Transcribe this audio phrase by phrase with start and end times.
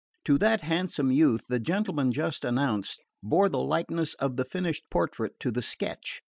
[0.25, 5.39] To that handsome youth the gentleman just announced bore the likeness of the finished portrait
[5.41, 6.23] to the sketch.